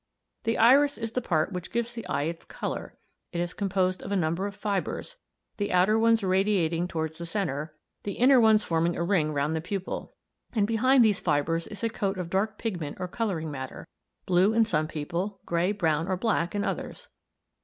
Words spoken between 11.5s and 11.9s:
is a